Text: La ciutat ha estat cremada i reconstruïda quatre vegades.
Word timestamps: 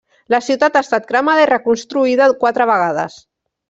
La 0.33 0.37
ciutat 0.45 0.79
ha 0.79 0.83
estat 0.85 1.05
cremada 1.13 1.45
i 1.45 1.51
reconstruïda 1.53 2.33
quatre 2.45 2.73
vegades. 2.75 3.25